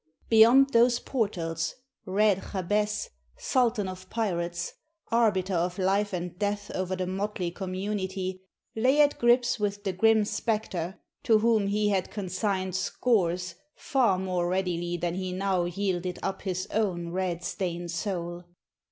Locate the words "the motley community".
6.95-8.41